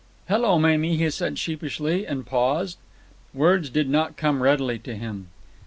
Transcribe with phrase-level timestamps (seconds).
[0.27, 2.79] "Hello, Mamie," he said sheepishly, and paused.
[3.35, 5.27] Words did not come readily to him.